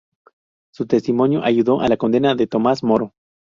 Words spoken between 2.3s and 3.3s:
de Tomás Moro.